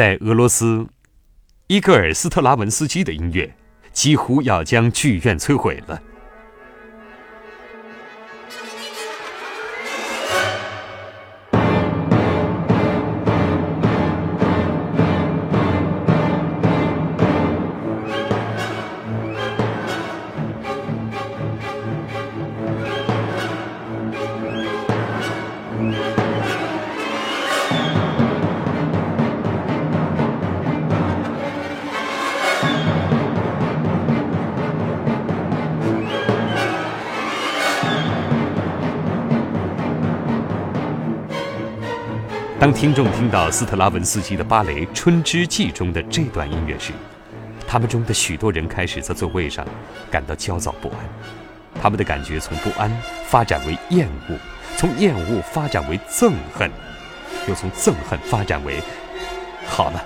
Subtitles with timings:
[0.00, 0.86] 在俄罗斯，
[1.66, 3.54] 伊戈尔·斯特拉文斯基的音乐
[3.92, 6.02] 几乎要将剧院摧毁了。
[42.60, 46.92] 当听众听到斯特拉文斯基的芭蕾《春之祭》中的这段音乐时，
[47.66, 49.66] 他们中的许多人开始在座位上
[50.10, 50.96] 感到焦躁不安。
[51.80, 54.36] 他们的感觉从不安发展为厌恶，
[54.76, 56.70] 从厌恶发展为憎恨，
[57.48, 58.76] 又从憎恨发展为
[59.66, 60.04] 好了，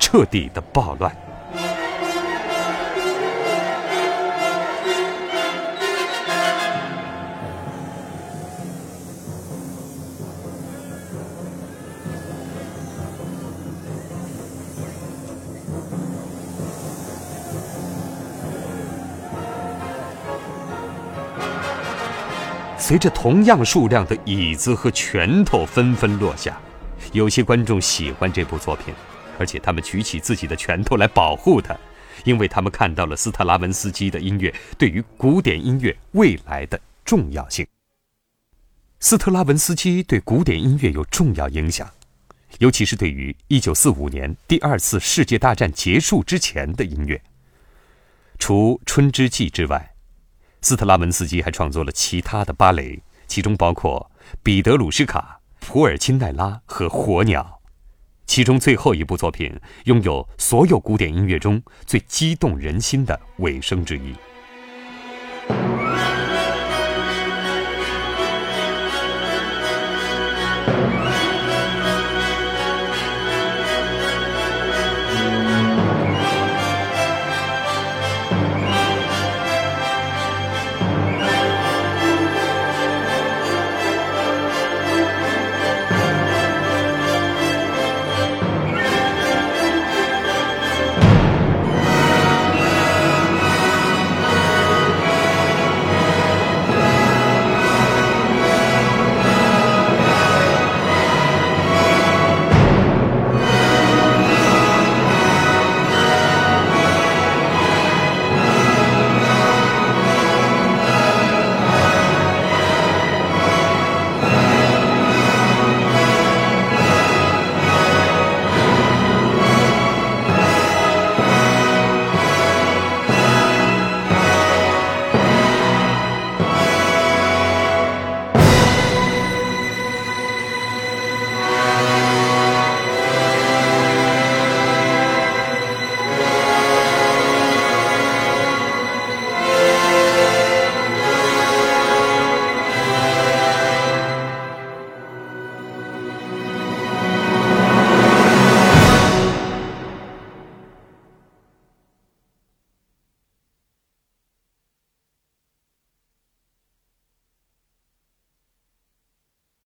[0.00, 1.14] 彻底的暴乱。
[22.80, 26.58] 随着同样数量的椅子和拳头纷纷落下，
[27.12, 28.92] 有些观众喜欢这部作品，
[29.38, 31.76] 而且他们举起自己的拳头来保护它，
[32.24, 37.66] 因为他们看到了斯特拉文斯基的音乐对于古典音乐未来的重要性。
[38.98, 41.88] 斯特拉文斯基对古典音乐有重要影响，
[42.60, 47.20] 尤其是对于1945年第二次世界大战结束之前的音乐。
[48.38, 49.92] 除《春之祭》之外。
[50.62, 54.10] 斯特拉文斯基还创作了其他的芭蕾，其中包括
[54.42, 57.60] 《彼得鲁什卡》《普尔钦奈拉》和《火鸟》，
[58.26, 64.14] 其中最后一部作品拥有所有古典音乐中最激动人心的尾声之一。